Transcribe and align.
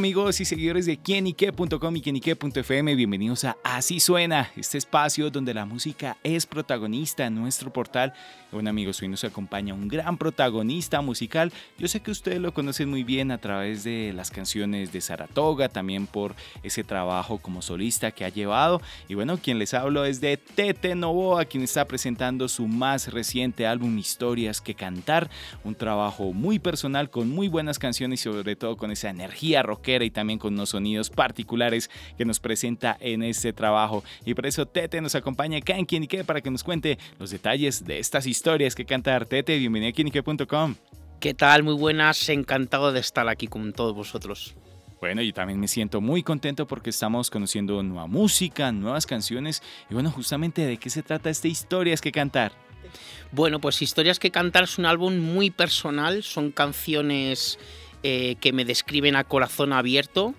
Amigos 0.00 0.40
y 0.40 0.46
seguidores 0.46 0.86
de 0.86 0.96
quienique.com 0.96 1.94
y 1.94 2.00
quienique.fm, 2.00 2.94
bienvenidos 2.94 3.44
a 3.44 3.58
Así 3.62 4.00
Suena, 4.00 4.50
este 4.56 4.78
espacio 4.78 5.28
donde 5.28 5.52
la 5.52 5.66
música 5.66 6.16
es 6.24 6.46
protagonista 6.46 7.26
en 7.26 7.34
nuestro 7.34 7.70
portal. 7.70 8.14
Bueno 8.50 8.70
amigos, 8.70 9.00
hoy 9.02 9.08
nos 9.08 9.24
acompaña 9.24 9.74
un 9.74 9.88
gran 9.88 10.16
protagonista 10.16 11.02
musical. 11.02 11.52
Yo 11.78 11.86
sé 11.86 12.00
que 12.00 12.10
ustedes 12.10 12.40
lo 12.40 12.54
conocen 12.54 12.88
muy 12.88 13.04
bien 13.04 13.30
a 13.30 13.38
través 13.38 13.84
de 13.84 14.12
las 14.14 14.30
canciones 14.30 14.90
de 14.90 15.02
Saratoga, 15.02 15.68
también 15.68 16.06
por 16.06 16.34
ese 16.62 16.82
trabajo 16.82 17.38
como 17.38 17.60
solista 17.60 18.10
que 18.10 18.24
ha 18.24 18.30
llevado. 18.30 18.80
Y 19.06 19.14
bueno, 19.14 19.38
quien 19.38 19.58
les 19.58 19.74
hablo 19.74 20.06
es 20.06 20.20
de 20.20 20.38
Tete 20.38 20.94
Novoa, 20.94 21.44
quien 21.44 21.62
está 21.62 21.84
presentando 21.84 22.48
su 22.48 22.66
más 22.66 23.12
reciente 23.12 23.66
álbum 23.66 23.98
Historias 23.98 24.62
que 24.62 24.74
Cantar, 24.74 25.30
un 25.62 25.74
trabajo 25.74 26.32
muy 26.32 26.58
personal 26.58 27.10
con 27.10 27.28
muy 27.28 27.48
buenas 27.48 27.78
canciones 27.78 28.20
y 28.20 28.32
sobre 28.32 28.56
todo 28.56 28.76
con 28.76 28.90
esa 28.90 29.10
energía 29.10 29.62
rock 29.98 30.04
y 30.04 30.10
también 30.10 30.38
con 30.38 30.54
unos 30.54 30.70
sonidos 30.70 31.10
particulares 31.10 31.90
que 32.16 32.24
nos 32.24 32.40
presenta 32.40 32.96
en 33.00 33.22
este 33.22 33.52
trabajo. 33.52 34.04
Y 34.24 34.34
por 34.34 34.46
eso 34.46 34.66
Tete 34.66 35.00
nos 35.00 35.14
acompaña 35.14 35.58
acá 35.58 35.76
en 35.76 35.86
Quienique 35.86 36.24
para 36.24 36.40
que 36.40 36.50
nos 36.50 36.64
cuente 36.64 36.98
los 37.18 37.30
detalles 37.30 37.84
de 37.84 37.98
estas 37.98 38.26
historias 38.26 38.74
que 38.74 38.84
canta 38.84 39.18
Tete. 39.24 39.58
Bienvenido 39.58 39.90
a 39.90 39.92
quienique.com. 39.92 40.74
¿Qué 41.20 41.34
tal? 41.34 41.62
Muy 41.62 41.74
buenas, 41.74 42.28
encantado 42.28 42.92
de 42.92 43.00
estar 43.00 43.28
aquí 43.28 43.46
con 43.46 43.72
todos 43.72 43.94
vosotros. 43.94 44.54
Bueno, 45.00 45.22
yo 45.22 45.32
también 45.32 45.58
me 45.58 45.68
siento 45.68 46.00
muy 46.00 46.22
contento 46.22 46.66
porque 46.66 46.90
estamos 46.90 47.30
conociendo 47.30 47.82
nueva 47.82 48.06
música, 48.06 48.70
nuevas 48.70 49.06
canciones 49.06 49.62
y 49.88 49.94
bueno, 49.94 50.10
justamente 50.10 50.66
de 50.66 50.76
qué 50.76 50.90
se 50.90 51.02
trata 51.02 51.30
esta 51.30 51.48
Historias 51.48 52.02
que 52.02 52.12
cantar. 52.12 52.52
Bueno, 53.32 53.60
pues 53.60 53.80
Historias 53.80 54.18
que 54.18 54.30
cantar 54.30 54.64
es 54.64 54.78
un 54.78 54.84
álbum 54.84 55.18
muy 55.18 55.50
personal, 55.50 56.22
son 56.22 56.50
canciones 56.50 57.58
eh, 58.02 58.36
que 58.40 58.52
me 58.52 58.64
describen 58.64 59.16
a 59.16 59.24
corazón 59.24 59.72
abierto. 59.72 60.34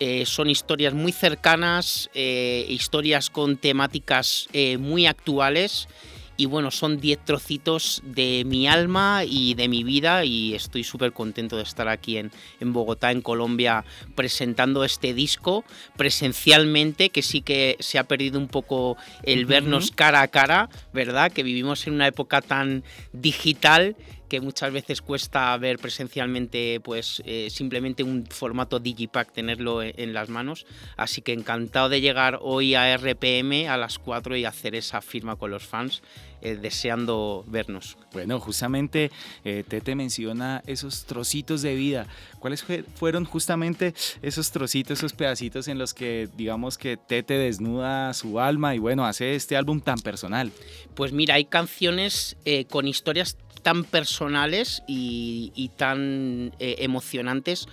Eh, 0.00 0.26
son 0.26 0.50
historias 0.50 0.92
muy 0.92 1.12
cercanas, 1.12 2.10
eh, 2.14 2.66
historias 2.68 3.30
con 3.30 3.56
temáticas 3.56 4.48
muy 4.78 5.06
actuales 5.06 5.88
y 6.36 6.46
bueno, 6.46 6.70
son 6.70 6.98
10 7.00 7.24
trocitos 7.24 8.02
de 8.04 8.42
mi 8.44 8.66
alma 8.66 9.22
y 9.24 9.54
de 9.54 9.68
mi 9.68 9.84
vida 9.84 10.24
y 10.24 10.54
estoy 10.54 10.82
súper 10.82 11.12
contento 11.12 11.56
de 11.56 11.62
estar 11.62 11.88
aquí 11.88 12.16
en, 12.16 12.32
en, 12.60 12.72
Bogotá, 12.72 13.12
en 13.12 13.22
Colombia, 13.22 13.84
presentando 14.14 14.84
este 14.84 15.14
disco 15.14 15.64
presencialmente, 15.96 17.10
que 17.10 17.22
sí 17.22 17.40
que 17.40 17.76
se 17.78 17.98
ha 17.98 18.04
perdido 18.04 18.38
un 18.38 18.48
poco 18.48 18.96
el 19.22 19.46
vernos 19.46 19.90
cara 19.92 20.22
a 20.22 20.28
cara, 20.28 20.68
¿verdad? 20.92 21.30
Que 21.30 21.42
vivimos 21.44 21.86
en 21.86 21.94
una 21.94 22.08
época 22.08 22.40
tan 22.40 22.82
digital 23.12 23.96
que 24.28 24.40
muchas 24.40 24.72
veces 24.72 25.02
cuesta 25.02 25.56
ver 25.56 25.78
presencialmente 25.78 26.80
pues 26.80 27.22
eh, 27.24 27.48
simplemente 27.50 28.02
un 28.02 28.26
formato 28.26 28.78
digipack 28.78 29.32
tenerlo 29.32 29.82
e, 29.82 29.94
en, 29.96 30.12
las 30.12 30.28
manos. 30.28 30.66
Así 30.96 31.22
que 31.22 31.32
encantado 31.32 31.88
de 31.88 32.00
llegar 32.00 32.38
hoy 32.42 32.74
a 32.74 32.96
RPM 32.96 33.68
a 33.68 33.76
las 33.76 33.98
4 33.98 34.36
y 34.36 34.44
hacer 34.44 34.74
esa 34.74 35.00
firma 35.00 35.36
con 35.36 35.50
los 35.50 35.64
fans 35.64 36.02
eh, 36.44 36.56
deseando 36.56 37.44
vernos 37.48 37.96
bueno 38.12 38.38
justamente 38.38 39.10
eh, 39.44 39.64
Tete 39.66 39.96
menciona 39.96 40.62
esos 40.66 41.04
trocitos 41.04 41.62
de 41.62 41.74
vida 41.74 42.06
cuáles 42.38 42.64
fueron 42.94 43.24
justamente 43.24 43.94
esos 44.22 44.52
trocitos 44.52 44.98
esos 44.98 45.12
pedacitos 45.12 45.66
en 45.66 45.78
los 45.78 45.94
que 45.94 46.28
digamos 46.36 46.78
que 46.78 46.96
Tete 46.96 47.34
desnuda 47.34 48.14
su 48.14 48.38
alma 48.38 48.74
y 48.76 48.78
bueno 48.78 49.04
hace 49.04 49.34
este 49.34 49.56
álbum 49.56 49.80
tan 49.80 49.98
personal 49.98 50.52
pues 50.94 51.12
mira 51.12 51.34
hay 51.34 51.46
canciones 51.46 52.36
con 52.70 52.86
historias 52.86 53.36
tan 53.64 53.82
personales 53.82 54.82
y, 54.86 55.70
tan 55.76 56.52
eh, 56.60 56.76
emocionantes 56.80 57.66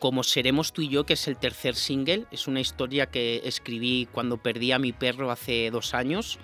como 0.00 0.24
Seremos 0.24 0.72
tú 0.72 0.82
y 0.82 0.88
yo, 0.88 1.06
que 1.06 1.12
es 1.14 1.28
el 1.28 1.36
tercer 1.36 1.76
single. 1.76 2.24
Es 2.32 2.48
una 2.48 2.60
historia 2.60 3.06
que 3.06 3.42
escribí 3.44 4.08
cuando 4.10 4.38
perdí 4.38 4.72
a 4.72 4.78
mi 4.78 4.92
perro 4.92 5.30
hace 5.30 5.70
dos 5.70 5.94
años. 5.94 6.38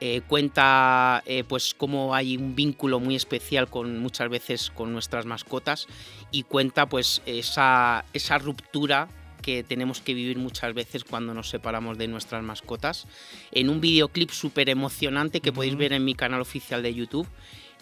Eh, 0.00 0.20
cuenta 0.28 1.22
eh, 1.24 1.42
pues 1.48 1.72
cómo 1.72 2.14
hay 2.14 2.36
un 2.36 2.54
vínculo 2.54 3.00
muy 3.00 3.16
especial 3.16 3.68
con 3.68 3.98
muchas 3.98 4.28
veces 4.28 4.70
con 4.70 4.92
nuestras 4.92 5.24
mascotas 5.24 5.86
y 6.30 6.42
cuenta 6.42 6.86
pues 6.86 7.22
esa, 7.24 8.04
esa 8.12 8.36
ruptura 8.36 9.08
que 9.40 9.62
tenemos 9.62 10.02
que 10.02 10.12
vivir 10.12 10.38
muchas 10.38 10.74
veces 10.74 11.04
cuando 11.04 11.32
nos 11.32 11.48
separamos 11.48 11.96
de 11.96 12.08
nuestras 12.08 12.42
mascotas. 12.42 13.06
En 13.52 13.70
un 13.70 13.80
videoclip 13.80 14.30
súper 14.30 14.68
emocionante 14.68 15.40
que 15.40 15.52
podéis 15.52 15.76
ver 15.76 15.92
en 15.92 16.04
mi 16.04 16.14
canal 16.14 16.40
oficial 16.40 16.82
de 16.82 16.92
YouTube 16.92 17.28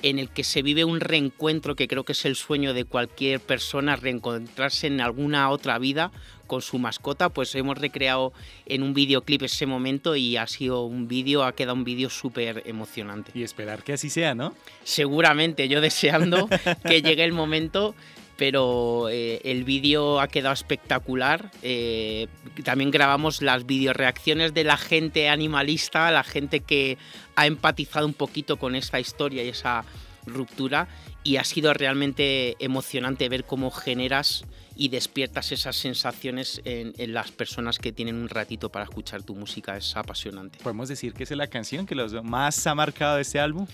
en 0.03 0.19
el 0.19 0.29
que 0.29 0.45
se 0.45 0.63
vive 0.63 0.85
un 0.85 1.01
reencuentro 1.01 1.77
que 1.77 1.89
creo 1.89 2.05
que 2.05 2.13
es 2.13 2.25
el 2.25 2.37
sueño 2.37 2.75
de 2.75 2.85
cualquier 2.85 3.41
persona, 3.41 3.97
reencontrarse 3.97 4.87
en 4.87 5.01
alguna 5.01 5.49
otra 5.51 5.79
vida 5.79 6.11
con 6.47 6.63
su 6.63 6.79
mascota, 6.79 7.31
pues 7.31 7.55
hemos 7.55 7.79
recreado 7.79 8.33
en 8.67 8.83
un 8.83 8.95
videoclip 8.95 9.43
ese 9.43 9.67
momento 9.67 10.15
y 10.15 10.37
ha 10.37 10.47
sido 10.47 10.85
un 10.85 11.09
vídeo, 11.09 11.45
ha 11.45 11.55
quedado 11.55 11.75
un 11.75 11.85
vídeo 11.85 12.11
súper 12.11 12.63
emocionante. 12.67 13.33
Y 13.35 13.43
esperar 13.43 13.83
que 13.83 13.95
así 13.95 14.11
sea, 14.11 14.35
¿no? 14.35 14.55
Seguramente, 14.85 15.69
yo 15.69 15.81
deseando 15.81 16.49
que 16.87 17.03
llegue 17.03 17.25
el 17.25 17.33
momento 17.33 17.95
pero 18.37 19.09
eh, 19.09 19.41
el 19.45 19.65
vídeo 19.65 20.21
ha 20.21 20.29
quedado 20.29 20.55
espectacular. 20.55 21.51
Eh, 21.63 22.29
también 22.65 22.91
grabamos 22.91 23.43
las 23.43 23.67
videoreacciones 23.67 24.55
de 24.55 24.65
la 24.65 24.77
gente 24.77 25.29
animalista, 25.29 26.11
la 26.11 26.25
gente 26.25 26.61
que 26.61 26.99
ha 27.37 27.47
empatizado 27.47 28.07
un 28.07 28.15
poquito 28.15 28.57
con 28.57 28.75
esta 28.75 29.01
historia 29.01 29.45
y 29.45 29.49
esa 29.49 29.85
ruptura 30.27 30.89
y 31.23 31.37
ha 31.37 31.45
sido 31.45 31.73
realmente 31.75 32.57
emocionante 32.59 33.29
ver 33.29 33.45
cómo 33.45 33.71
generas 33.71 34.45
y 34.77 34.89
despiertas 34.89 35.53
esas 35.53 35.77
sensaciones 35.77 36.61
en, 36.65 37.13
las 37.13 37.31
personas 37.31 37.79
que 37.79 37.93
tienen 37.93 38.17
un 38.17 38.29
ratito 38.29 38.71
para 38.71 38.85
escuchar 38.85 39.23
tu 39.23 39.35
música. 39.35 39.77
Es 39.77 39.97
apasionante. 39.97 40.59
¿Podemos 40.63 40.89
decir 40.89 41.13
que 41.13 41.23
es 41.23 41.31
la 41.31 41.47
canción 41.47 41.87
que 41.87 41.95
los 41.95 42.13
más 42.25 42.67
ha 42.67 42.75
marcado 42.75 43.17
de 43.17 43.23
este 43.23 43.39
álbum? 43.39 43.67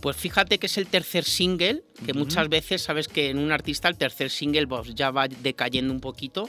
Pues 0.00 0.16
fíjate 0.16 0.58
que 0.58 0.66
es 0.66 0.78
el 0.78 0.86
tercer 0.86 1.24
single, 1.24 1.84
que 2.04 2.14
muchas 2.14 2.48
veces 2.48 2.82
sabes 2.82 3.06
que 3.06 3.30
en 3.30 3.38
un 3.38 3.52
artista 3.52 3.86
el 3.88 3.96
tercer 3.96 4.30
single 4.30 4.66
pues, 4.66 4.94
ya 4.94 5.10
va 5.10 5.28
decayendo 5.28 5.92
un 5.92 6.00
poquito, 6.00 6.48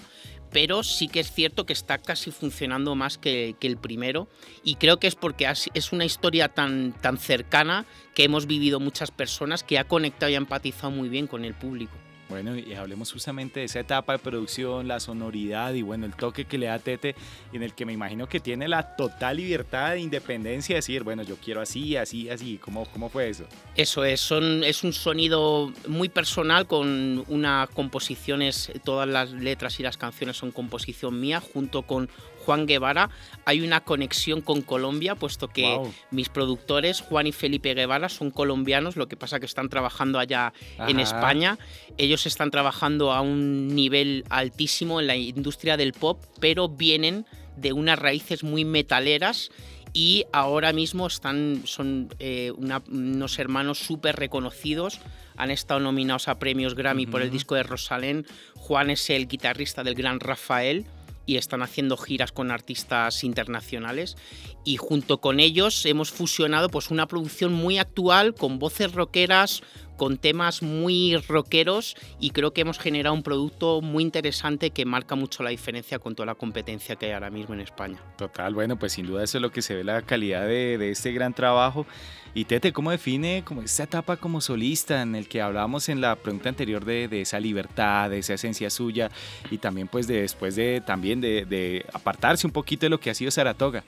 pero 0.51 0.83
sí 0.83 1.07
que 1.07 1.21
es 1.21 1.31
cierto 1.31 1.65
que 1.65 1.73
está 1.73 1.97
casi 1.97 2.31
funcionando 2.31 2.95
más 2.95 3.17
que, 3.17 3.55
el 3.61 3.77
primero 3.77 4.27
y 4.63 4.75
creo 4.75 4.97
que 4.97 5.07
es 5.07 5.15
porque 5.15 5.51
es 5.73 5.93
una 5.93 6.05
historia 6.05 6.49
tan, 6.49 6.93
tan 6.93 7.17
cercana 7.17 7.85
que 8.13 8.23
hemos 8.23 8.47
vivido 8.47 8.79
muchas 8.79 9.11
personas 9.11 9.63
que 9.63 9.79
ha 9.79 9.85
conectado 9.85 10.31
y 10.31 10.35
ha 10.35 10.37
empatizado 10.37 10.91
muy 10.91 11.09
bien 11.09 11.27
con 11.27 11.45
el 11.45 11.53
público. 11.53 11.93
Bueno, 12.31 12.55
y 12.55 12.73
hablemos 12.75 13.11
justamente 13.11 13.59
de 13.59 13.65
esa 13.65 13.81
etapa 13.81 14.13
de 14.13 14.19
producción, 14.19 14.87
la 14.87 15.01
sonoridad 15.01 15.73
y 15.73 15.81
bueno, 15.81 16.05
el 16.05 16.15
toque 16.15 16.45
que 16.45 16.57
le 16.57 16.67
da 16.67 16.79
Tete, 16.79 17.13
en 17.51 17.61
el 17.61 17.73
que 17.73 17.85
me 17.85 17.91
imagino 17.91 18.29
que 18.29 18.39
tiene 18.39 18.69
la 18.69 18.95
total 18.95 19.35
libertad 19.35 19.91
de 19.91 19.99
independencia 19.99 20.75
de 20.75 20.77
decir, 20.77 21.03
bueno, 21.03 21.23
yo 21.23 21.35
quiero 21.35 21.59
así, 21.59 21.97
así, 21.97 22.29
así. 22.29 22.57
¿Cómo, 22.57 22.85
cómo 22.85 23.09
fue 23.09 23.27
eso? 23.27 23.43
Eso 23.75 24.05
es, 24.05 24.21
son, 24.21 24.63
es 24.63 24.85
un 24.85 24.93
sonido 24.93 25.73
muy 25.89 26.07
personal 26.07 26.67
con 26.67 27.25
unas 27.27 27.67
composiciones, 27.71 28.71
todas 28.85 29.09
las 29.09 29.31
letras 29.31 29.77
y 29.81 29.83
las 29.83 29.97
canciones 29.97 30.37
son 30.37 30.51
composición 30.51 31.19
mía, 31.19 31.41
junto 31.41 31.81
con 31.81 32.09
Juan 32.45 32.65
Guevara, 32.65 33.09
hay 33.45 33.61
una 33.61 33.83
conexión 33.83 34.41
con 34.41 34.61
Colombia, 34.61 35.15
puesto 35.15 35.47
que 35.47 35.79
mis 36.11 36.29
productores, 36.29 37.01
Juan 37.01 37.27
y 37.27 37.31
Felipe 37.31 37.73
Guevara, 37.73 38.09
son 38.09 38.31
colombianos, 38.31 38.95
lo 38.95 39.07
que 39.07 39.17
pasa 39.17 39.39
que 39.39 39.45
están 39.45 39.69
trabajando 39.69 40.19
allá 40.19 40.53
en 40.87 40.99
España. 40.99 41.57
Ellos 41.97 42.25
están 42.25 42.51
trabajando 42.51 43.11
a 43.11 43.21
un 43.21 43.75
nivel 43.75 44.25
altísimo 44.29 44.99
en 44.99 45.07
la 45.07 45.15
industria 45.15 45.77
del 45.77 45.93
pop, 45.93 46.23
pero 46.39 46.69
vienen 46.69 47.25
de 47.57 47.73
unas 47.73 47.99
raíces 47.99 48.43
muy 48.43 48.65
metaleras 48.65 49.51
y 49.93 50.25
ahora 50.31 50.71
mismo 50.71 51.07
están, 51.07 51.63
son 51.65 52.09
eh, 52.19 52.51
unos 52.55 53.39
hermanos 53.39 53.79
súper 53.79 54.15
reconocidos. 54.15 54.99
Han 55.35 55.51
estado 55.51 55.79
nominados 55.79 56.27
a 56.27 56.39
premios 56.39 56.75
Grammy 56.75 57.07
por 57.07 57.21
el 57.21 57.31
disco 57.31 57.55
de 57.55 57.63
Rosalén. 57.63 58.25
Juan 58.55 58.89
es 58.89 59.09
el 59.09 59.27
guitarrista 59.27 59.83
del 59.83 59.95
gran 59.95 60.19
Rafael 60.19 60.85
y 61.31 61.37
están 61.37 61.61
haciendo 61.61 61.95
giras 61.95 62.33
con 62.33 62.51
artistas 62.51 63.23
internacionales. 63.23 64.17
Y 64.65 64.75
junto 64.75 65.21
con 65.21 65.39
ellos 65.39 65.85
hemos 65.85 66.11
fusionado 66.11 66.69
pues 66.69 66.91
una 66.91 67.07
producción 67.07 67.53
muy 67.53 67.77
actual 67.77 68.35
con 68.35 68.59
voces 68.59 68.91
rockeras 68.91 69.63
con 70.01 70.17
temas 70.17 70.63
muy 70.63 71.15
rockeros 71.27 71.95
y 72.19 72.31
creo 72.31 72.53
que 72.53 72.61
hemos 72.61 72.79
generado 72.79 73.13
un 73.13 73.21
producto 73.21 73.81
muy 73.81 74.01
interesante 74.01 74.71
que 74.71 74.83
marca 74.83 75.13
mucho 75.13 75.43
la 75.43 75.51
diferencia 75.51 75.99
con 75.99 76.15
toda 76.15 76.25
la 76.25 76.33
competencia 76.33 76.95
que 76.95 77.05
hay 77.05 77.11
ahora 77.11 77.29
mismo 77.29 77.53
en 77.53 77.61
España. 77.61 77.99
Total, 78.17 78.51
bueno, 78.51 78.79
pues 78.79 78.93
sin 78.93 79.05
duda 79.05 79.23
eso 79.23 79.37
es 79.37 79.43
lo 79.43 79.51
que 79.51 79.61
se 79.61 79.75
ve 79.75 79.83
la 79.83 80.01
calidad 80.01 80.47
de, 80.47 80.79
de 80.79 80.89
este 80.89 81.11
gran 81.11 81.35
trabajo. 81.35 81.85
Y 82.33 82.45
Tete, 82.45 82.73
¿cómo 82.73 82.89
define 82.89 83.43
como 83.45 83.61
esta 83.61 83.83
etapa 83.83 84.17
como 84.17 84.41
solista 84.41 85.03
en 85.03 85.13
el 85.13 85.27
que 85.27 85.39
hablábamos 85.39 85.87
en 85.87 86.01
la 86.01 86.15
pregunta 86.15 86.49
anterior 86.49 86.83
de, 86.83 87.07
de, 87.07 87.21
esa 87.21 87.39
libertad, 87.39 88.09
de 88.09 88.17
esa 88.17 88.33
esencia 88.33 88.71
suya 88.71 89.11
y 89.51 89.59
también 89.59 89.87
pues 89.87 90.07
de 90.07 90.21
después 90.21 90.55
de 90.55 90.81
también 90.83 91.21
de, 91.21 91.45
de 91.45 91.85
apartarse 91.93 92.47
un 92.47 92.53
poquito 92.53 92.87
de 92.87 92.89
lo 92.89 92.99
que 92.99 93.11
ha 93.11 93.13
sido 93.13 93.29
Saratoga? 93.29 93.83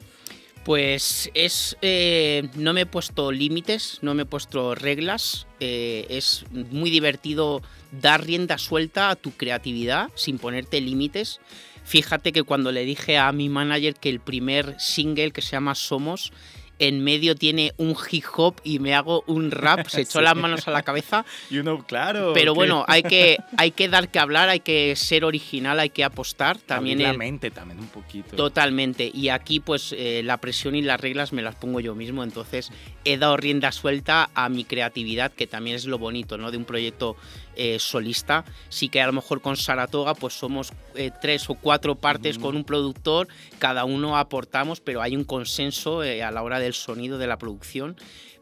Pues 0.64 1.30
es. 1.34 1.78
Eh, 1.82 2.48
no 2.56 2.74
me 2.74 2.82
he 2.82 2.86
puesto 2.86 3.32
límites, 3.32 4.00
no 4.02 4.14
me 4.14 4.24
he 4.24 4.26
puesto 4.26 4.76
reglas. 4.76 5.46
Eh, 5.60 6.06
es 6.10 6.46
muy 6.52 6.90
divertido 6.90 7.62
dar 7.92 8.26
rienda 8.26 8.58
suelta 8.58 9.10
a 9.10 9.16
tu 9.16 9.32
creatividad 9.32 10.10
sin 10.16 10.38
ponerte 10.38 10.80
límites. 10.80 11.42
Fíjate 11.84 12.32
que 12.32 12.44
cuando 12.44 12.72
le 12.72 12.86
dije 12.86 13.18
a 13.18 13.32
mi 13.34 13.50
manager 13.50 13.96
que 13.96 14.10
el 14.10 14.22
primer 14.22 14.80
single 14.80 15.32
que 15.32 15.42
se 15.42 15.52
llama 15.52 15.76
Somos 15.76 16.32
en 16.80 17.04
medio 17.04 17.36
tiene 17.36 17.74
un 17.78 17.96
hip 18.10 18.26
hop 18.36 18.56
y 18.64 18.80
me 18.80 18.94
hago 18.94 19.24
un 19.28 19.52
rap, 19.52 19.88
se 19.88 20.02
echó 20.02 20.22
las 20.22 20.36
manos 20.36 20.68
a 20.68 20.72
la 20.72 20.84
cabeza. 20.84 21.26
Y 21.50 21.58
uno, 21.60 21.84
claro. 21.86 22.32
Pero 22.34 22.54
bueno, 22.54 22.86
hay 22.88 23.04
que, 23.04 23.38
hay 23.58 23.72
que 23.72 23.90
dar 23.90 24.10
que 24.10 24.20
hablar, 24.20 24.50
hay 24.50 24.60
que 24.60 24.96
ser 24.96 25.26
original, 25.26 25.80
hay 25.80 25.90
que 25.90 26.04
apostar. 26.04 26.58
También 26.58 27.02
la 27.02 27.14
mente 27.14 27.52
también 27.52 27.80
un 27.80 27.88
poquito. 27.88 28.36
Totalmente. 28.36 29.10
Y 29.14 29.30
aquí 29.30 29.60
pues 29.60 29.94
eh, 29.98 30.22
la 30.24 30.38
presión 30.38 30.76
y 30.76 30.82
las 30.82 31.00
reglas 31.00 31.34
me 31.34 31.42
las 31.42 31.56
pongo 31.56 31.80
yo 31.80 31.96
mismo, 31.96 32.24
entonces 32.24 32.72
he 33.06 33.18
dado 33.18 33.38
rienda 33.38 33.72
suelta 33.72 34.30
a 34.34 34.50
mi 34.50 34.64
creatividad, 34.64 35.32
que 35.32 35.48
también 35.48 35.76
es 35.76 35.86
lo 35.86 35.98
bonito, 35.98 36.38
¿no? 36.38 36.52
De 36.52 36.58
un 36.58 36.66
proyecto 36.66 37.16
eh, 37.56 37.78
solista. 37.80 38.46
Sí 38.70 38.90
que 38.90 39.02
a 39.02 39.08
lo 39.08 39.14
mejor 39.14 39.42
con 39.42 39.58
Saratoga 39.58 40.14
pues 40.16 40.34
somos 40.34 40.74
eh, 40.96 41.12
tres 41.22 41.50
o 41.50 41.56
cuatro 41.56 41.96
partes 41.96 42.38
con 42.38 42.56
un 42.56 42.64
productor, 42.64 43.28
cada 43.60 43.86
uno 43.86 44.18
aportamos, 44.18 44.80
pero 44.80 45.02
hay 45.02 45.16
un 45.16 45.24
consenso 45.24 46.04
eh, 46.04 46.24
a 46.24 46.32
la 46.32 46.44
hora 46.44 46.60
del 46.60 46.74
sonido 46.74 47.18
de 47.18 47.28
la 47.28 47.38
producción. 47.38 47.96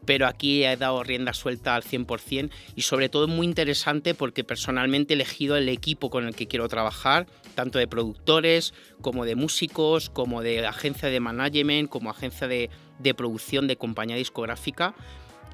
Pero 0.04 0.26
aquí 0.26 0.64
he 0.64 0.76
dado 0.76 1.04
rienda 1.04 1.32
suelta 1.32 1.76
al 1.76 1.84
100% 1.84 2.50
y 2.74 2.82
sobre 2.82 3.08
todo 3.08 3.28
muy 3.28 3.46
interesante 3.46 4.14
porque 4.14 4.42
personalmente 4.42 5.12
he 5.12 5.16
elegido 5.16 5.56
el 5.56 5.68
equipo 5.68 6.10
con 6.10 6.26
el 6.26 6.34
que 6.34 6.48
quiero 6.48 6.68
trabajar, 6.68 7.28
tanto 7.54 7.78
de 7.78 7.86
productores 7.86 8.74
como 9.00 9.24
de 9.24 9.36
músicos, 9.36 10.10
como 10.10 10.42
de 10.42 10.66
agencia 10.66 11.08
de 11.08 11.20
management, 11.20 11.88
como 11.88 12.10
agencia 12.10 12.48
de, 12.48 12.68
de 12.98 13.14
producción 13.14 13.68
de 13.68 13.76
compañía 13.76 14.16
discográfica 14.16 14.96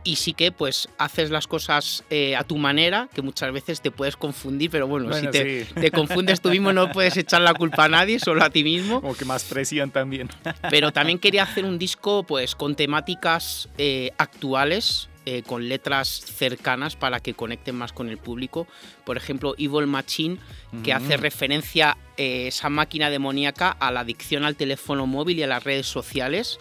y 0.04 0.16
sí 0.16 0.32
que 0.32 0.52
pues 0.52 0.88
haces 0.98 1.30
las 1.30 1.46
cosas 1.46 2.04
eh, 2.10 2.36
a 2.36 2.44
tu 2.44 2.56
manera, 2.58 3.08
que 3.14 3.22
muchas 3.22 3.52
veces 3.52 3.80
te 3.80 3.90
puedes 3.90 4.16
confundir, 4.16 4.70
pero 4.70 4.86
bueno, 4.86 5.08
Bueno, 5.08 5.30
si 5.32 5.38
te, 5.38 5.64
sí. 5.64 5.74
te 5.74 5.90
confundes 5.90 6.40
tú 6.40 6.50
mismo 6.50 6.72
no 6.72 6.90
puedes 6.92 7.16
echar 7.16 7.40
la 7.40 7.54
culpa 7.54 7.84
a 7.84 7.88
nadie, 7.88 8.18
solo 8.18 8.42
a 8.42 8.50
ti 8.50 8.64
mismo. 8.64 9.00
Como 9.00 9.14
que 9.16 9.24
más 9.24 9.44
presión 9.44 9.90
también. 9.90 10.28
Pero 10.70 10.92
también 10.92 11.18
quería 11.18 11.42
hacer 11.44 11.64
un 11.64 11.78
disco 11.78 12.22
pues 12.24 12.54
con 12.54 12.74
temáticas 12.74 13.68
eh, 13.78 14.10
actuales, 14.18 15.08
eh, 15.26 15.42
con 15.42 15.68
letras 15.68 16.08
cercanas 16.08 16.96
para 16.96 17.20
que 17.20 17.34
conecten 17.34 17.74
más 17.76 17.92
con 17.92 18.08
el 18.08 18.16
público. 18.16 18.66
Por 19.04 19.16
ejemplo, 19.18 19.54
Evil 19.58 19.86
Machine, 19.86 20.38
que 20.82 20.92
hace 20.94 21.16
referencia 21.18 21.98
eh, 22.16 22.46
esa 22.48 22.70
máquina 22.70 23.10
demoníaca 23.10 23.70
a 23.70 23.90
la 23.90 24.00
adicción 24.00 24.44
al 24.44 24.56
teléfono 24.56 25.06
móvil 25.06 25.38
y 25.38 25.42
a 25.42 25.46
las 25.46 25.64
redes 25.64 25.86
sociales. 25.86 26.58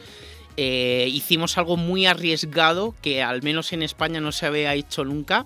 Eh, 0.57 1.07
hicimos 1.13 1.57
algo 1.57 1.77
muy 1.77 2.06
arriesgado 2.07 2.95
que 3.01 3.21
al 3.21 3.44
menos 3.44 3.74
en 3.74 3.83
España 3.83 4.19
no 4.19 4.31
se 4.31 4.48
había 4.48 4.74
hecho 4.74 5.04
nunca 5.06 5.45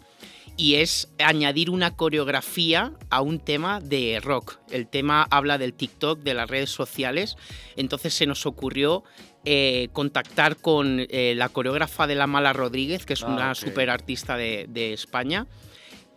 y 0.57 0.75
es 0.75 1.09
añadir 1.19 1.69
una 1.69 1.95
coreografía 1.95 2.93
a 3.09 3.21
un 3.21 3.39
tema 3.39 3.79
de 3.81 4.19
rock. 4.21 4.59
El 4.69 4.87
tema 4.87 5.27
habla 5.29 5.57
del 5.57 5.73
TikTok, 5.73 6.19
de 6.19 6.33
las 6.33 6.49
redes 6.49 6.69
sociales, 6.69 7.35
entonces 7.75 8.13
se 8.13 8.25
nos 8.25 8.45
ocurrió 8.45 9.03
eh, 9.43 9.89
contactar 9.93 10.57
con 10.57 11.05
eh, 11.09 11.33
la 11.35 11.49
coreógrafa 11.49 12.05
de 12.05 12.15
La 12.15 12.27
Mala 12.27 12.53
Rodríguez, 12.53 13.05
que 13.05 13.13
es 13.13 13.23
Ah, 13.23 13.27
una 13.27 13.51
ok. 13.51 13.55
super 13.57 13.89
artista 13.89 14.37
de, 14.37 14.67
de 14.69 14.93
España, 14.93 15.47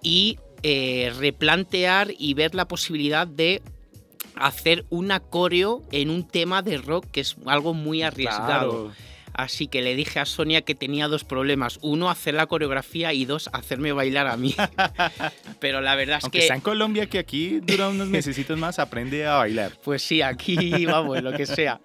y 0.02 0.38
eh, 0.62 1.12
replantear 1.18 2.12
y 2.18 2.34
ver 2.34 2.54
la 2.54 2.68
posibilidad 2.68 3.26
de 3.26 3.62
hacer 4.36 4.84
una 4.90 5.20
coreo 5.20 5.82
en 5.92 6.10
un 6.10 6.26
tema 6.26 6.62
de 6.62 6.78
rock 6.78 7.06
que 7.10 7.20
es 7.20 7.36
algo 7.46 7.74
muy 7.74 8.02
arriesgado. 8.02 8.86
Claro. 8.86 8.92
Así 9.34 9.66
que 9.66 9.82
le 9.82 9.96
dije 9.96 10.20
a 10.20 10.26
Sonia 10.26 10.62
que 10.62 10.76
tenía 10.76 11.08
dos 11.08 11.24
problemas. 11.24 11.80
Uno, 11.82 12.08
hacer 12.08 12.34
la 12.34 12.46
coreografía 12.46 13.12
y 13.12 13.24
dos, 13.24 13.50
hacerme 13.52 13.92
bailar 13.92 14.28
a 14.28 14.36
mí. 14.36 14.54
Pero 15.60 15.80
la 15.80 15.96
verdad 15.96 16.18
es 16.18 16.24
Aunque 16.24 16.38
que... 16.38 16.44
está 16.44 16.54
en 16.54 16.60
Colombia, 16.60 17.06
que 17.06 17.18
aquí 17.18 17.58
dura 17.60 17.88
unos 17.88 18.08
mesecitos 18.10 18.56
más, 18.56 18.78
aprende 18.78 19.26
a 19.26 19.38
bailar. 19.38 19.72
Pues 19.82 20.02
sí, 20.02 20.22
aquí 20.22 20.86
vamos, 20.86 21.20
lo 21.20 21.32
que 21.32 21.46
sea. 21.46 21.80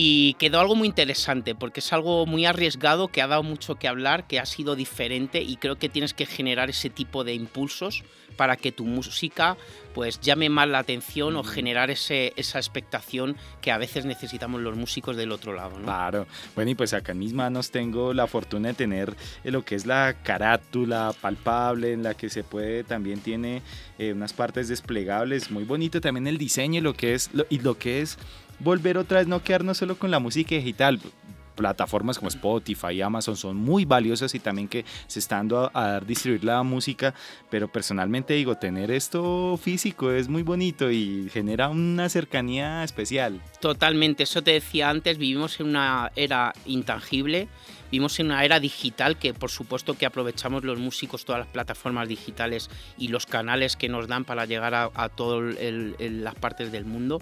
Y 0.00 0.34
quedó 0.34 0.60
algo 0.60 0.76
muy 0.76 0.86
interesante, 0.86 1.56
porque 1.56 1.80
es 1.80 1.92
algo 1.92 2.24
muy 2.24 2.46
arriesgado, 2.46 3.08
que 3.08 3.20
ha 3.20 3.26
dado 3.26 3.42
mucho 3.42 3.74
que 3.74 3.88
hablar, 3.88 4.28
que 4.28 4.38
ha 4.38 4.46
sido 4.46 4.76
diferente 4.76 5.42
y 5.42 5.56
creo 5.56 5.76
que 5.76 5.88
tienes 5.88 6.14
que 6.14 6.24
generar 6.24 6.70
ese 6.70 6.88
tipo 6.88 7.24
de 7.24 7.34
impulsos 7.34 8.04
para 8.36 8.54
que 8.56 8.70
tu 8.70 8.84
música 8.84 9.56
pues 9.94 10.20
llame 10.20 10.50
más 10.50 10.68
la 10.68 10.78
atención 10.78 11.34
o 11.34 11.42
generar 11.42 11.90
ese, 11.90 12.32
esa 12.36 12.60
expectación 12.60 13.36
que 13.60 13.72
a 13.72 13.78
veces 13.78 14.04
necesitamos 14.04 14.60
los 14.60 14.76
músicos 14.76 15.16
del 15.16 15.32
otro 15.32 15.52
lado. 15.52 15.76
¿no? 15.80 15.86
Claro. 15.86 16.28
Bueno, 16.54 16.70
y 16.70 16.74
pues 16.76 16.94
acá 16.94 17.10
en 17.10 17.18
mis 17.18 17.32
manos 17.32 17.72
tengo 17.72 18.14
la 18.14 18.28
fortuna 18.28 18.68
de 18.68 18.74
tener 18.74 19.16
eh, 19.42 19.50
lo 19.50 19.64
que 19.64 19.74
es 19.74 19.84
la 19.84 20.14
carátula 20.22 21.12
palpable, 21.20 21.92
en 21.92 22.04
la 22.04 22.14
que 22.14 22.30
se 22.30 22.44
puede, 22.44 22.84
también 22.84 23.18
tiene 23.18 23.62
eh, 23.98 24.12
unas 24.12 24.32
partes 24.32 24.68
desplegables, 24.68 25.50
muy 25.50 25.64
bonito 25.64 26.00
también 26.00 26.28
el 26.28 26.38
diseño 26.38 26.78
y 26.78 26.82
lo 26.82 26.94
que 26.94 27.14
es, 27.14 27.30
lo- 27.34 27.46
y 27.50 27.58
lo 27.58 27.76
que 27.76 28.02
es 28.02 28.16
volver 28.60 28.98
otra 28.98 29.18
vez, 29.18 29.26
no 29.26 29.42
quedarnos 29.42 29.78
solo 29.78 29.98
con 29.98 30.10
la 30.10 30.18
música 30.18 30.54
digital. 30.54 31.00
Plataformas 31.54 32.18
como 32.18 32.28
Spotify 32.28 32.92
y 32.92 33.02
Amazon 33.02 33.36
son 33.36 33.56
muy 33.56 33.84
valiosas 33.84 34.32
y 34.36 34.38
también 34.38 34.68
que 34.68 34.84
se 35.08 35.18
está 35.18 35.36
dando 35.36 35.72
a 35.74 35.88
dar 35.88 36.06
distribuir 36.06 36.44
la 36.44 36.62
música, 36.62 37.14
pero 37.50 37.66
personalmente 37.66 38.34
digo, 38.34 38.54
tener 38.54 38.92
esto 38.92 39.58
físico 39.60 40.12
es 40.12 40.28
muy 40.28 40.44
bonito 40.44 40.88
y 40.88 41.28
genera 41.32 41.68
una 41.68 42.08
cercanía 42.08 42.84
especial. 42.84 43.40
Totalmente, 43.60 44.22
eso 44.22 44.42
te 44.42 44.52
decía 44.52 44.88
antes, 44.88 45.18
vivimos 45.18 45.58
en 45.58 45.66
una 45.70 46.12
era 46.14 46.52
intangible, 46.64 47.48
vivimos 47.90 48.18
en 48.20 48.26
una 48.26 48.44
era 48.44 48.60
digital 48.60 49.18
que 49.18 49.34
por 49.34 49.50
supuesto 49.50 49.94
que 49.94 50.06
aprovechamos 50.06 50.64
los 50.64 50.78
músicos, 50.78 51.24
todas 51.24 51.40
las 51.40 51.48
plataformas 51.48 52.08
digitales 52.08 52.70
y 52.96 53.08
los 53.08 53.26
canales 53.26 53.76
que 53.76 53.88
nos 53.88 54.08
dan 54.08 54.24
para 54.24 54.46
llegar 54.46 54.74
a, 54.74 54.90
a 54.94 55.08
todas 55.08 55.56
las 55.60 56.34
partes 56.34 56.72
del 56.72 56.84
mundo, 56.84 57.20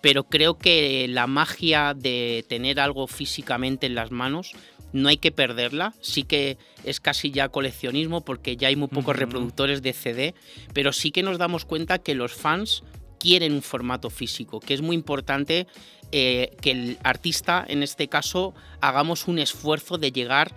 pero 0.00 0.24
creo 0.24 0.58
que 0.58 1.06
la 1.08 1.26
magia 1.26 1.94
de 1.94 2.44
tener 2.48 2.80
algo 2.80 3.06
físicamente 3.06 3.86
en 3.86 3.94
las 3.94 4.10
manos 4.10 4.54
no 4.92 5.08
hay 5.08 5.18
que 5.18 5.32
perderla, 5.32 5.94
sí 6.00 6.22
que 6.22 6.58
es 6.84 7.00
casi 7.00 7.30
ya 7.30 7.48
coleccionismo 7.48 8.24
porque 8.24 8.56
ya 8.56 8.68
hay 8.68 8.76
muy 8.76 8.88
pocos 8.88 9.16
reproductores 9.16 9.82
de 9.82 9.92
CD, 9.92 10.34
pero 10.72 10.92
sí 10.92 11.10
que 11.10 11.22
nos 11.22 11.38
damos 11.38 11.64
cuenta 11.64 11.98
que 11.98 12.14
los 12.14 12.32
fans 12.32 12.82
quieren 13.18 13.52
un 13.52 13.62
formato 13.62 14.10
físico, 14.10 14.60
que 14.60 14.74
es 14.74 14.82
muy 14.82 14.94
importante 14.94 15.66
eh, 16.12 16.56
que 16.60 16.70
el 16.70 16.98
artista, 17.02 17.64
en 17.66 17.82
este 17.82 18.08
caso, 18.08 18.54
hagamos 18.80 19.26
un 19.28 19.38
esfuerzo 19.38 19.98
de 19.98 20.12
llegar 20.12 20.52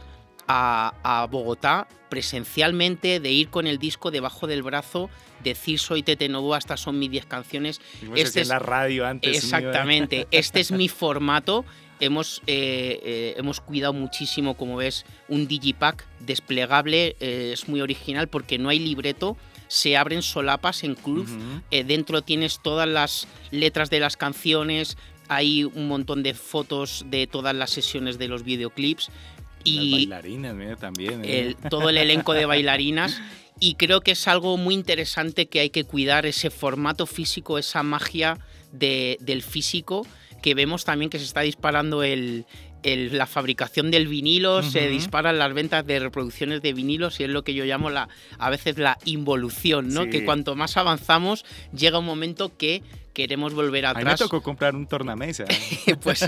a, 0.47 0.93
a 1.03 1.25
Bogotá 1.27 1.87
presencialmente, 2.09 3.19
de 3.19 3.31
ir 3.31 3.49
con 3.49 3.67
el 3.67 3.77
disco 3.77 4.11
debajo 4.11 4.47
del 4.47 4.63
brazo, 4.63 5.09
decir 5.43 5.79
soy 5.79 6.03
Tete 6.03 6.27
Novoa, 6.29 6.57
estas 6.57 6.79
son 6.81 6.97
mis 6.99 7.11
10 7.11 7.25
canciones. 7.25 7.81
Se 7.99 8.21
Este 8.21 8.41
es- 8.41 8.47
la 8.47 8.59
radio 8.59 9.05
antes. 9.05 9.35
Exactamente, 9.37 10.27
este 10.31 10.59
es 10.59 10.71
mi 10.71 10.89
formato. 10.89 11.65
Hemos, 12.01 12.41
eh, 12.47 12.99
eh, 13.03 13.33
hemos 13.37 13.59
cuidado 13.59 13.91
muchísimo, 13.93 14.55
como 14.55 14.77
ves, 14.77 15.05
un 15.27 15.47
digipack 15.47 16.05
desplegable, 16.21 17.15
es 17.19 17.67
muy 17.67 17.81
original 17.81 18.29
porque 18.29 18.57
no 18.57 18.69
hay 18.69 18.79
libreto, 18.79 19.35
se 19.67 19.97
abren 19.97 20.21
solapas 20.21 20.83
en 20.85 20.95
cruz, 20.95 21.29
dentro 21.69 22.21
tienes 22.21 22.59
todas 22.63 22.87
las 22.87 23.27
letras 23.51 23.89
de 23.89 23.99
las 23.99 24.15
canciones, 24.15 24.97
hay 25.29 25.63
un 25.63 25.87
montón 25.87 26.21
de 26.23 26.33
fotos 26.33 27.05
de 27.09 27.25
todas 27.27 27.55
las 27.55 27.69
sesiones 27.69 28.17
de 28.17 28.27
los 28.27 28.43
videoclips 28.43 29.07
Las 29.07 29.15
y 29.63 29.91
bailarinas, 29.91 30.55
mira, 30.55 30.75
también. 30.75 31.23
¿eh? 31.23 31.39
el- 31.39 31.55
todo 31.69 31.89
el 31.89 31.97
elenco 31.97 32.33
de 32.33 32.45
bailarinas. 32.45 33.21
Y 33.61 33.73
creo 33.75 33.99
que 33.99 34.11
es 34.11 34.25
algo 34.29 34.55
muy 34.55 34.73
interesante 34.73 35.47
que 35.47 35.59
hay 35.59 35.69
que 35.69 35.83
cuidar, 35.83 36.25
ese 36.25 36.49
formato 36.49 37.05
físico, 37.05 37.57
esa 37.57 37.83
magia 37.83 38.37
de- 38.71 39.17
del 39.19 39.43
físico, 39.43 40.07
que 40.41 40.53
vemos 40.55 40.85
también 40.85 41.09
que 41.09 41.19
se 41.19 41.25
está 41.25 41.41
disparando 41.41 42.01
el, 42.03 42.45
el- 42.83 43.17
la 43.17 43.27
fabricación 43.27 43.91
del 43.91 44.07
vinilo, 44.07 44.63
se 44.63 44.87
disparan 44.87 45.39
las 45.39 45.53
ventas 45.53 45.85
de 45.85 45.99
reproducciones 45.99 46.61
de 46.61 46.71
vinilos 46.71 47.19
y 47.19 47.25
es 47.25 47.29
lo 47.29 47.43
que 47.43 47.53
yo 47.53 47.65
llamo 47.65 47.89
la, 47.89 48.07
a 48.37 48.49
veces 48.49 48.77
la 48.77 48.97
involución, 49.03 49.89
¿no? 49.93 50.05
Sí. 50.05 50.09
Que 50.09 50.23
cuanto 50.23 50.55
más 50.55 50.77
avanzamos, 50.77 51.43
llega 51.75 51.99
un 51.99 52.05
momento 52.05 52.55
que 52.57 52.81
queremos 53.13 53.53
volver 53.53 53.85
atrás. 53.85 54.03
A 54.03 54.05
mí 54.05 54.11
me 54.11 54.17
tocó 54.17 54.41
comprar 54.41 54.75
un 54.75 54.87
tornamesa. 54.87 55.45
pues 56.03 56.23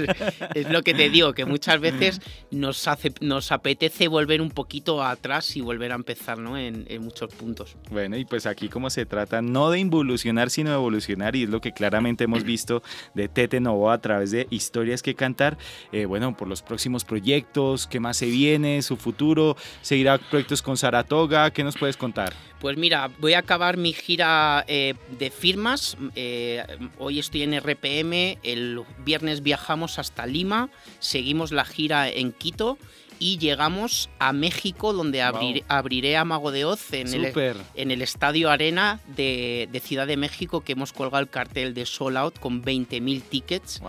es 0.56 0.70
lo 0.70 0.84
que 0.84 0.94
te 0.94 1.10
digo, 1.10 1.34
que 1.34 1.46
muchas 1.46 1.80
veces 1.80 2.22
nos, 2.52 2.88
hace, 2.88 3.14
nos 3.22 3.52
apetece 3.52 4.08
volver 4.08 4.42
un 4.42 4.52
poquito 4.52 5.04
atrás 5.04 5.56
y 5.56 5.62
volver 5.62 5.92
a 5.92 5.96
empezar 5.96 6.38
¿no? 6.38 6.58
en, 6.58 6.86
muchos 7.02 7.34
puntos. 7.34 7.76
Bueno, 7.90 8.18
y 8.18 8.26
pues 8.26 8.46
aquí 8.46 8.70
como 8.70 8.90
se 8.90 9.06
trata 9.06 9.42
no 9.42 9.70
de 9.70 9.80
involucionar, 9.80 10.50
sino 10.50 10.70
de 10.70 10.76
evolucionar, 10.76 11.36
y 11.36 11.44
es 11.44 11.50
lo 11.50 11.62
que 11.62 11.72
claramente 11.72 12.26
hemos 12.26 12.44
visto 12.44 12.84
de 13.14 13.28
Tete 13.28 13.60
Novo 13.60 13.92
a 13.92 14.00
través 14.00 14.32
de 14.32 14.48
historias 14.50 15.02
que 15.02 15.16
cantar. 15.16 15.58
Eh, 15.92 16.06
bueno, 16.06 16.36
por 16.36 16.48
los 16.48 16.62
próximos 16.62 17.06
proyectos, 17.06 17.88
qué 17.88 18.00
más 18.00 18.18
se 18.18 18.28
viene, 18.28 18.82
su 18.82 18.98
futuro, 18.98 19.56
seguirá 19.82 20.18
proyectos 20.18 20.62
con 20.62 20.78
Saratoga, 20.78 21.52
¿qué 21.52 21.64
nos 21.64 21.78
puedes 21.78 21.98
contar? 21.98 22.34
Pues 22.62 22.78
mira, 22.78 23.10
voy 23.18 23.34
a 23.34 23.40
acabar 23.40 23.76
mi 23.76 23.92
gira 23.92 24.64
eh, 24.68 24.94
de 25.18 25.32
firmas. 25.32 25.98
Eh, 26.16 26.64
hoy 26.98 27.20
estoy 27.20 27.44
en 27.44 27.60
RPM, 27.60 28.38
el 28.44 28.84
viernes 29.04 29.44
viajamos 29.44 30.00
hasta 30.00 30.26
Lima, 30.26 30.70
seguimos 31.00 31.52
la 31.52 31.66
gira 31.66 32.10
en 32.10 32.32
Quito 32.32 32.78
y 33.22 33.38
llegamos 33.38 34.10
a 34.18 34.34
México, 34.34 34.94
donde 34.94 35.22
abriré 35.22 36.18
a 36.18 36.26
Mago 36.26 36.50
de 36.50 36.66
Oz 36.66 36.92
en, 36.92 37.14
el, 37.14 37.32
en 37.76 37.92
el, 37.92 38.02
Estadio 38.02 38.50
Arena 38.50 39.00
de, 39.16 39.70
Ciudad 39.84 40.08
de 40.08 40.18
México, 40.18 40.62
que 40.62 40.72
hemos 40.72 40.92
colgado 40.92 41.22
el 41.22 41.30
cartel 41.30 41.76
de 41.76 41.86
Soul 41.86 42.18
Out 42.18 42.40
con 42.40 42.64
20.000 42.64 43.22
tickets. 43.22 43.80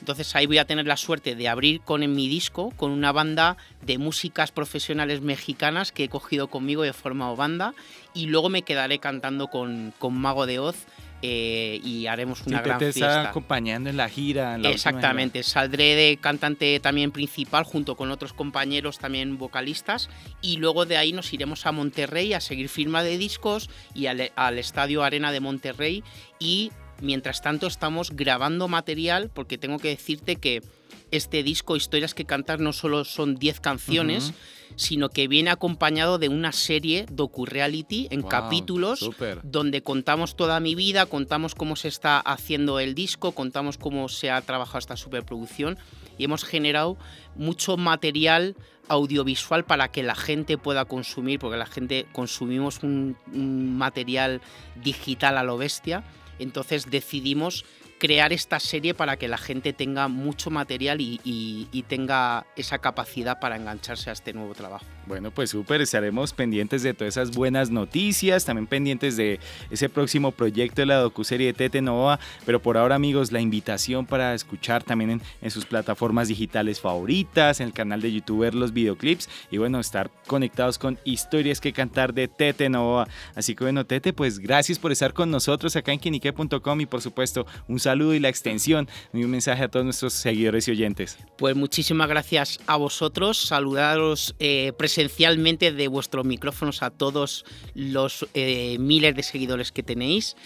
Entonces 0.00 0.34
ahí 0.34 0.46
voy 0.46 0.56
a 0.56 0.64
tener 0.64 0.86
la 0.86 0.96
suerte 0.96 1.34
de 1.34 1.46
abrir 1.46 1.82
con 1.82 2.02
en 2.02 2.16
mi 2.16 2.26
disco 2.26 2.72
con 2.74 2.90
una 2.90 3.12
banda 3.12 3.58
de 3.82 3.98
músicas 3.98 4.50
profesionales 4.50 5.20
mexicanas 5.20 5.92
que 5.92 6.04
he 6.04 6.08
cogido 6.08 6.48
conmigo 6.48 6.82
y 6.86 6.88
he 6.88 6.94
formado 6.94 7.36
banda. 7.36 7.74
Y 8.14 8.26
luego 8.26 8.48
me 8.48 8.62
quedaré 8.62 8.98
cantando 8.98 9.48
con, 9.48 9.92
con 9.98 10.14
Mago 10.14 10.46
de 10.46 10.58
Oz 10.58 10.86
eh, 11.22 11.80
y 11.84 12.06
haremos 12.06 12.46
una 12.46 12.62
gran 12.62 12.78
te 12.78 12.92
fiesta. 12.92 13.30
acompañando 13.30 13.90
en 13.90 13.96
la 13.96 14.08
gira. 14.08 14.56
Exactamente, 14.56 15.42
saldré 15.42 15.94
de 15.94 16.18
cantante 16.18 16.80
también 16.80 17.12
principal 17.12 17.64
junto 17.64 17.96
con 17.96 18.10
otros 18.10 18.32
compañeros 18.32 18.98
también 18.98 19.38
vocalistas 19.38 20.08
y 20.40 20.56
luego 20.56 20.86
de 20.86 20.96
ahí 20.96 21.12
nos 21.12 21.32
iremos 21.32 21.66
a 21.66 21.72
Monterrey 21.72 22.32
a 22.32 22.40
seguir 22.40 22.68
firma 22.68 23.02
de 23.02 23.18
discos 23.18 23.68
y 23.94 24.06
al, 24.06 24.32
al 24.34 24.58
Estadio 24.58 25.02
Arena 25.02 25.32
de 25.32 25.40
Monterrey 25.40 26.02
y 26.38 26.72
mientras 27.00 27.42
tanto 27.42 27.66
estamos 27.66 28.10
grabando 28.12 28.68
material 28.68 29.30
porque 29.32 29.58
tengo 29.58 29.78
que 29.78 29.88
decirte 29.88 30.36
que 30.36 30.62
este 31.10 31.42
disco 31.42 31.76
Historias 31.76 32.14
que 32.14 32.24
cantar 32.24 32.60
no 32.60 32.72
solo 32.72 33.04
son 33.04 33.36
10 33.36 33.60
canciones, 33.60 34.32
sino 34.76 35.08
que 35.08 35.28
viene 35.28 35.50
acompañado 35.50 36.18
de 36.18 36.28
una 36.28 36.52
serie 36.52 37.06
docu-reality 37.10 38.08
en 38.10 38.22
capítulos 38.22 39.10
donde 39.42 39.82
contamos 39.82 40.36
toda 40.36 40.60
mi 40.60 40.74
vida, 40.74 41.06
contamos 41.06 41.54
cómo 41.54 41.76
se 41.76 41.88
está 41.88 42.20
haciendo 42.20 42.78
el 42.78 42.94
disco, 42.94 43.32
contamos 43.32 43.78
cómo 43.78 44.08
se 44.08 44.30
ha 44.30 44.40
trabajado 44.42 44.78
esta 44.78 44.96
superproducción 44.96 45.78
y 46.18 46.24
hemos 46.24 46.44
generado 46.44 46.96
mucho 47.34 47.76
material 47.76 48.56
audiovisual 48.88 49.64
para 49.64 49.88
que 49.88 50.02
la 50.02 50.14
gente 50.14 50.58
pueda 50.58 50.84
consumir, 50.84 51.38
porque 51.38 51.56
la 51.56 51.66
gente 51.66 52.06
consumimos 52.12 52.82
un 52.82 53.76
material 53.76 54.40
digital 54.82 55.38
a 55.38 55.44
lo 55.44 55.56
bestia. 55.58 56.04
Entonces 56.38 56.90
decidimos 56.90 57.64
crear 58.00 58.32
esta 58.32 58.58
serie 58.58 58.94
para 58.94 59.16
que 59.16 59.28
la 59.28 59.36
gente 59.38 59.72
tenga 59.72 60.08
mucho 60.08 60.50
material 60.50 61.00
y, 61.00 61.84
tenga 61.88 62.46
esa 62.56 62.78
capacidad 62.78 63.40
para 63.40 63.56
engancharse 63.56 64.10
a 64.10 64.12
este 64.12 64.32
nuevo 64.32 64.54
trabajo. 64.54 64.84
Bueno, 65.06 65.32
pues 65.32 65.50
súper, 65.50 65.80
estaremos 65.80 66.32
pendientes 66.32 66.82
de 66.84 66.94
todas 66.94 67.16
esas 67.16 67.32
buenas 67.32 67.70
noticias, 67.70 68.44
también 68.44 68.68
pendientes 68.68 69.16
de 69.16 69.40
ese 69.70 69.88
próximo 69.88 70.30
proyecto 70.30 70.82
de 70.82 70.86
la 70.86 70.96
docuserie 70.96 71.48
de 71.48 71.52
Tete 71.52 71.82
Nova, 71.82 72.20
pero 72.46 72.62
por 72.62 72.76
ahora 72.76 72.94
amigos, 72.94 73.32
la 73.32 73.40
invitación 73.40 74.06
para 74.06 74.34
escuchar 74.34 74.84
también 74.84 75.20
en, 75.40 75.50
sus 75.50 75.66
plataformas 75.66 76.28
digitales 76.28 76.80
favoritas, 76.80 77.60
en 77.60 77.66
el 77.66 77.72
canal 77.72 78.00
de 78.00 78.12
YouTube 78.12 78.54
los 78.54 78.72
videoclips 78.72 79.28
y 79.50 79.58
bueno, 79.58 79.80
estar 79.80 80.10
conectados 80.26 80.78
con 80.78 80.98
historias 81.04 81.60
que 81.60 81.72
cantar 81.72 82.14
de 82.14 82.28
Tete 82.28 82.68
Nova. 82.68 83.08
Así 83.34 83.54
que 83.56 83.64
bueno, 83.64 83.84
Tete, 83.84 84.12
pues 84.12 84.38
gracias 84.38 84.78
por 84.78 84.92
estar 84.92 85.12
con 85.12 85.30
nosotros 85.30 85.74
acá 85.76 85.92
en 85.92 85.98
quinique.com 85.98 86.80
y 86.80 86.86
por 86.86 87.02
supuesto 87.02 87.46
un 87.66 87.80
saludo 87.80 87.89
y 87.98 88.20
la 88.20 88.28
extensión 88.28 88.88
y 89.12 89.24
un 89.24 89.30
mensaje 89.30 89.64
a 89.64 89.68
todos 89.68 89.84
nuestros 89.84 90.12
seguidores 90.12 90.68
y 90.68 90.72
oyentes. 90.72 91.18
Pues 91.36 91.56
muchísimas 91.56 92.08
gracias 92.08 92.60
a 92.66 92.76
vosotros, 92.76 93.38
saludaros 93.38 94.34
eh, 94.38 94.72
esencialmente 94.80 95.72
de 95.72 95.88
vuestros 95.88 96.24
micrófonos 96.24 96.82
a 96.82 96.90
todos 96.90 97.44
los 97.74 98.26
eh, 98.34 98.76
miles 98.78 99.14
de 99.14 99.22
seguidores 99.22 99.72
que 99.72 99.82
tenéis 99.82 100.36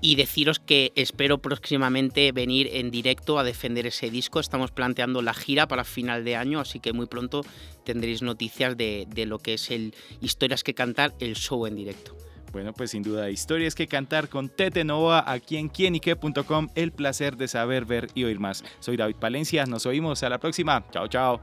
y 0.00 0.16
deciros 0.16 0.58
que 0.58 0.92
espero 0.96 1.38
próximamente 1.38 2.30
venir 2.32 2.68
en 2.72 2.90
directo 2.90 3.38
a 3.38 3.44
defender 3.44 3.86
ese 3.86 4.10
disco. 4.10 4.40
Estamos 4.40 4.70
planteando 4.70 5.22
la 5.22 5.34
gira 5.34 5.66
para 5.68 5.84
final 5.84 6.24
de 6.24 6.36
año, 6.36 6.60
así 6.60 6.80
que 6.80 6.92
muy 6.92 7.06
pronto 7.06 7.42
tendréis 7.84 8.22
noticias 8.22 8.76
de, 8.76 9.06
de 9.08 9.26
lo 9.26 9.38
que 9.38 9.54
es 9.54 9.70
el 9.70 9.94
Historias 10.20 10.62
que 10.62 10.74
Cantar, 10.74 11.14
el 11.20 11.36
show 11.36 11.66
en 11.66 11.76
directo. 11.76 12.23
Bueno, 12.54 12.72
pues 12.72 12.92
sin 12.92 13.02
duda, 13.02 13.30
historias 13.30 13.74
que 13.74 13.88
cantar 13.88 14.28
con 14.28 14.48
Tete 14.48 14.84
Nova 14.84 15.24
aquí 15.26 15.56
en 15.56 15.68
quienique.com. 15.68 16.68
El 16.76 16.92
placer 16.92 17.36
de 17.36 17.48
saber, 17.48 17.84
ver 17.84 18.06
y 18.14 18.22
oír 18.22 18.38
más. 18.38 18.62
Soy 18.78 18.96
David 18.96 19.16
Palencia, 19.16 19.66
nos 19.66 19.86
oímos 19.86 20.22
a 20.22 20.28
la 20.28 20.38
próxima. 20.38 20.84
Chao, 20.92 21.08
chao. 21.08 21.40